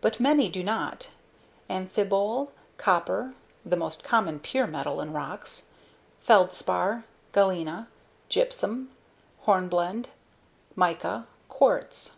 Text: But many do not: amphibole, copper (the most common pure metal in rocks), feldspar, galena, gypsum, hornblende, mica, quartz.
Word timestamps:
But 0.00 0.18
many 0.18 0.48
do 0.48 0.64
not: 0.64 1.10
amphibole, 1.68 2.52
copper 2.78 3.34
(the 3.66 3.76
most 3.76 4.02
common 4.02 4.40
pure 4.40 4.66
metal 4.66 4.98
in 5.02 5.12
rocks), 5.12 5.72
feldspar, 6.20 7.04
galena, 7.32 7.88
gypsum, 8.30 8.92
hornblende, 9.40 10.08
mica, 10.74 11.26
quartz. 11.50 12.16